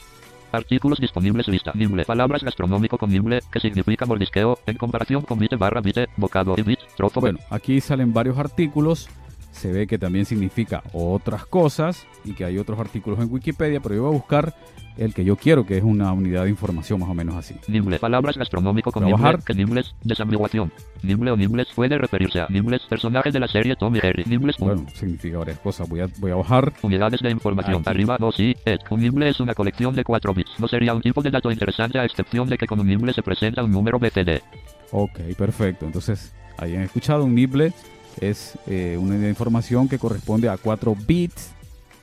Artículos 0.52 1.00
disponibles 1.00 1.49
lista. 1.49 1.73
Nible. 1.75 2.04
Palabras 2.04 2.44
gastronómico 2.44 2.96
con 2.96 3.11
nible, 3.11 3.40
que 3.50 3.58
significa 3.58 4.06
mordisqueo, 4.06 4.61
en 4.66 4.76
comparación 4.76 5.23
con 5.23 5.40
bite 5.40 5.56
barra 5.56 5.80
bite, 5.80 6.06
bocado 6.16 6.54
y 6.56 6.62
bit, 6.62 6.78
trozo. 6.96 7.20
Bueno, 7.20 7.40
aquí 7.50 7.80
salen 7.80 8.14
varios 8.14 8.38
artículos. 8.38 9.08
Se 9.54 9.70
ve 9.73 9.87
que 9.87 9.99
también 9.99 10.25
significa 10.26 10.82
otras 10.92 11.46
cosas 11.46 12.04
y 12.25 12.32
que 12.34 12.44
hay 12.44 12.58
otros 12.58 12.78
artículos 12.80 13.20
en 13.20 13.32
Wikipedia, 13.32 13.80
pero 13.80 13.94
yo 13.94 14.02
voy 14.02 14.11
a 14.11 14.16
buscar 14.16 14.54
el 14.96 15.14
que 15.14 15.25
yo 15.25 15.37
quiero, 15.37 15.64
que 15.64 15.78
es 15.78 15.82
una 15.84 16.12
unidad 16.12 16.42
de 16.44 16.50
información 16.50 17.00
más 17.00 17.08
o 17.08 17.14
menos 17.14 17.34
así. 17.37 17.54
Nible. 17.68 17.99
Palabras 18.00 18.37
gastronómico 18.37 18.90
con 18.92 19.04
Trabajar. 19.04 19.37
nible, 19.37 19.44
que 19.46 19.54
nibles, 19.54 19.94
desambiguación. 20.02 20.73
Nible 21.02 21.30
o 21.30 21.37
nibles 21.37 21.68
puede 21.75 21.96
referirse 21.99 22.40
a 22.40 22.46
nibles, 22.49 22.82
personajes 22.82 23.32
de 23.32 23.40
la 23.40 23.46
serie 23.49 23.76
Tom 23.76 23.94
y 23.96 24.00
Jerry. 24.00 24.25
Nibles, 24.26 24.58
un- 24.58 24.66
Bueno, 24.66 24.87
significa 24.92 25.38
varias 25.38 25.58
cosas. 25.61 25.88
Voy 25.88 26.00
a, 26.00 26.08
voy 26.18 26.32
a 26.32 26.37
bajar. 26.37 26.73
Unidades 26.82 27.20
de 27.20 27.30
información. 27.30 27.76
Aquí. 27.82 27.90
Arriba, 27.90 28.16
no, 28.20 28.32
sí, 28.32 28.56
et. 28.64 28.80
Un 28.90 29.00
nible 29.00 29.28
es 29.28 29.38
una 29.40 29.54
colección 29.54 29.94
de 29.94 30.02
4 30.04 30.34
bits. 30.34 30.58
No 30.58 30.66
sería 30.68 30.94
un 30.94 31.00
tipo 31.02 31.23
de 31.23 31.30
dato 31.30 31.50
interesante 31.50 31.99
a 31.99 32.04
excepción 32.04 32.49
de 32.49 32.58
que 32.58 32.66
con 32.66 32.78
un 32.80 32.87
nible 32.88 33.12
se 33.12 33.23
presenta 33.23 33.62
un 33.64 33.70
número 33.73 33.99
BCD. 33.99 34.42
Ok, 34.90 35.20
perfecto. 35.38 35.87
Entonces, 35.87 36.32
hayan 36.58 36.82
escuchado, 36.82 37.25
un 37.25 37.34
nibble 37.34 37.73
es 38.21 38.59
eh, 38.66 38.97
una 39.00 39.28
información 39.28 39.88
que 39.88 39.99
corresponde 39.99 40.49
a 40.49 40.56
4 40.56 40.97
bits, 41.06 41.52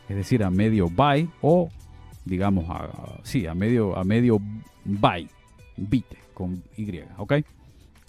es 0.10 0.16
decir, 0.16 0.44
a 0.44 0.50
medio 0.50 0.90
byte 0.90 1.30
o, 1.42 1.70
digamos, 2.26 2.70
a, 2.70 2.86
a- 2.86 3.20
sí, 3.24 3.48
a 3.48 3.54
medio, 3.56 3.96
a 3.98 4.04
medio 4.04 4.40
byte, 4.86 5.32
bit 5.78 6.06
con 6.34 6.62
Y, 6.78 7.00
¿ok? 7.18 7.34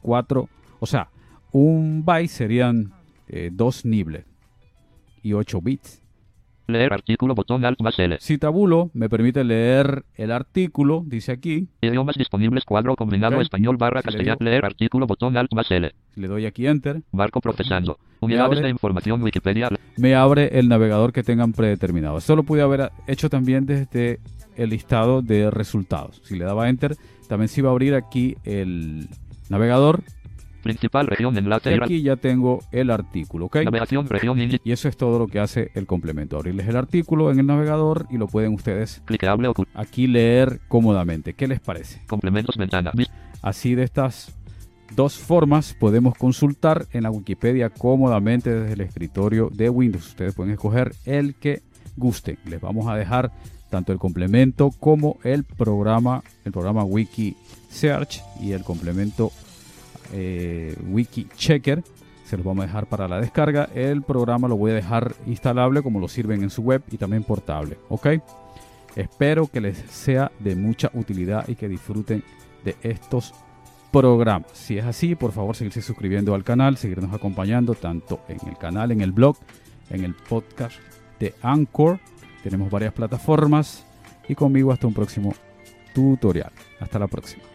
4, 0.02 0.48
o 0.80 0.86
sea, 0.86 1.08
un 1.52 2.04
byte 2.04 2.28
serían 2.30 2.92
2 3.52 3.84
nibbles 3.84 4.24
y 5.22 5.32
8 5.32 5.60
bits. 5.60 6.01
Leer 6.72 6.92
artículo, 6.92 7.34
botón 7.34 7.64
Alt 7.64 7.80
más 7.80 7.98
L. 7.98 8.16
Si 8.20 8.38
tabulo 8.38 8.90
me 8.94 9.08
permite 9.08 9.44
leer 9.44 10.04
el 10.16 10.32
artículo, 10.32 11.02
dice 11.06 11.32
aquí, 11.32 11.68
Idiomas 11.80 12.16
disponibles 12.16 12.64
cuadro 12.64 12.96
combinado 12.96 13.36
Ok. 13.36 13.42
español 13.42 13.76
barra 13.76 14.00
Si 14.00 14.06
le 14.08 14.12
castellano. 14.12 14.36
digo- 14.40 14.50
Leer 14.50 14.64
artículo, 14.64 15.06
botón 15.06 15.36
Alt 15.36 15.52
más 15.54 15.70
L. 15.70 15.92
le 16.16 16.28
doy 16.28 16.46
aquí 16.46 16.66
enter, 16.66 17.02
Barco 17.12 17.40
procesando. 17.40 17.98
Unidades 18.20 18.58
abre. 18.58 18.62
de 18.62 18.70
información 18.70 19.22
Wikipedia. 19.22 19.68
me 19.96 20.14
abre 20.14 20.58
el 20.58 20.68
navegador 20.68 21.12
que 21.12 21.22
tengan 21.22 21.52
predeterminado. 21.52 22.18
Esto 22.18 22.36
lo 22.36 22.42
pude 22.44 22.62
haber 22.62 22.90
hecho 23.06 23.28
también 23.28 23.66
desde 23.66 24.20
el 24.56 24.70
listado 24.70 25.22
de 25.22 25.50
resultados. 25.50 26.20
Si 26.24 26.36
le 26.36 26.44
daba 26.44 26.68
enter, 26.68 26.96
también 27.28 27.48
se 27.48 27.60
iba 27.60 27.68
a 27.70 27.72
abrir 27.72 27.94
aquí 27.94 28.36
el 28.44 29.08
navegador 29.48 30.02
Principal 30.62 31.06
región 31.06 31.34
y 31.34 31.38
enlace. 31.38 31.74
aquí 31.74 32.02
ya 32.02 32.16
tengo 32.16 32.62
el 32.70 32.90
artículo, 32.90 33.46
¿ok? 33.46 33.56
Navegación 33.64 34.08
región. 34.08 34.38
Y 34.40 34.72
eso 34.72 34.88
es 34.88 34.96
todo 34.96 35.18
lo 35.18 35.26
que 35.26 35.40
hace 35.40 35.70
el 35.74 35.86
complemento. 35.86 36.36
Abrirles 36.36 36.68
el 36.68 36.76
artículo 36.76 37.30
en 37.30 37.40
el 37.40 37.46
navegador 37.46 38.06
y 38.10 38.18
lo 38.18 38.26
pueden 38.26 38.54
ustedes 38.54 39.02
aquí 39.74 40.06
leer 40.06 40.60
cómodamente. 40.68 41.34
¿Qué 41.34 41.48
les 41.48 41.60
parece? 41.60 42.02
Complementos 42.06 42.56
ventana. 42.56 42.92
Así 43.42 43.74
de 43.74 43.82
estas 43.82 44.34
dos 44.94 45.18
formas 45.18 45.74
podemos 45.78 46.14
consultar 46.16 46.86
en 46.92 47.04
la 47.04 47.10
Wikipedia 47.10 47.70
cómodamente 47.70 48.50
desde 48.50 48.74
el 48.74 48.80
escritorio 48.82 49.50
de 49.52 49.70
Windows. 49.70 50.08
Ustedes 50.08 50.34
pueden 50.34 50.52
escoger 50.52 50.94
el 51.04 51.34
que 51.34 51.62
gusten. 51.96 52.38
Les 52.44 52.60
vamos 52.60 52.88
a 52.88 52.96
dejar 52.96 53.32
tanto 53.70 53.92
el 53.92 53.98
complemento 53.98 54.70
como 54.78 55.18
el 55.24 55.44
programa, 55.44 56.22
el 56.44 56.52
programa 56.52 56.84
Wiki 56.84 57.36
Search 57.70 58.22
y 58.40 58.52
el 58.52 58.62
complemento 58.64 59.32
eh, 60.12 60.76
Wiki 60.88 61.28
Checker. 61.36 61.82
Se 62.24 62.36
los 62.36 62.46
vamos 62.46 62.64
a 62.64 62.66
dejar 62.66 62.86
para 62.86 63.08
la 63.08 63.20
descarga. 63.20 63.68
El 63.74 64.02
programa 64.02 64.48
lo 64.48 64.56
voy 64.56 64.70
a 64.70 64.74
dejar 64.74 65.14
instalable 65.26 65.82
como 65.82 66.00
lo 66.00 66.08
sirven 66.08 66.42
en 66.42 66.50
su 66.50 66.62
web 66.62 66.82
y 66.90 66.96
también 66.96 67.24
portable. 67.24 67.78
¿Ok? 67.88 68.08
Espero 68.96 69.46
que 69.46 69.60
les 69.60 69.76
sea 69.78 70.30
de 70.38 70.54
mucha 70.54 70.90
utilidad 70.94 71.48
y 71.48 71.54
que 71.54 71.68
disfruten 71.68 72.22
de 72.64 72.76
estos 72.82 73.34
programas. 73.90 74.46
Si 74.52 74.78
es 74.78 74.84
así, 74.84 75.14
por 75.14 75.32
favor, 75.32 75.56
seguirse 75.56 75.82
suscribiendo 75.82 76.34
al 76.34 76.44
canal, 76.44 76.76
seguirnos 76.76 77.12
acompañando 77.12 77.74
tanto 77.74 78.20
en 78.28 78.38
el 78.48 78.56
canal, 78.56 78.90
en 78.90 79.00
el 79.00 79.12
blog, 79.12 79.36
en 79.90 80.04
el 80.04 80.14
podcast 80.14 80.76
de 81.20 81.34
Anchor. 81.42 82.00
Tenemos 82.42 82.70
varias 82.70 82.92
plataformas 82.92 83.84
y 84.28 84.34
conmigo 84.34 84.72
hasta 84.72 84.86
un 84.86 84.94
próximo 84.94 85.34
tutorial. 85.94 86.52
Hasta 86.80 86.98
la 86.98 87.06
próxima. 87.06 87.51